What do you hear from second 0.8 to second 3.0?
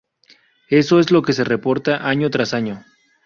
es lo que se reporta año tras año.